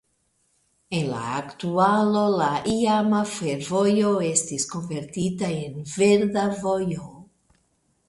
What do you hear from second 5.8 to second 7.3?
Verda vojo.